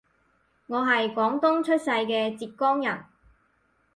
[0.65, 3.05] 我係廣東出世嘅浙江人